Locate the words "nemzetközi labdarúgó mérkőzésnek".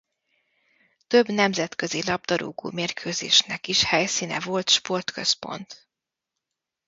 1.29-3.67